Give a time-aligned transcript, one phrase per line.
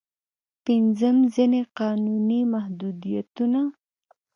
[0.65, 3.61] پنځم: ځينې قانوني محدودیتونه.